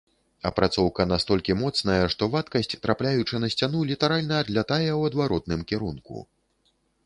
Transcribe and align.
Апрацоўка 0.49 1.05
настолькі 1.09 1.55
моцная, 1.59 1.99
што 2.15 2.23
вадкасць, 2.37 2.71
трапляючы 2.87 3.35
на 3.45 3.53
сцяну, 3.57 3.79
літаральна 3.93 4.35
адлятае 4.47 4.89
ў 4.99 5.15
адваротным 5.15 5.59
кірунку. 5.73 6.27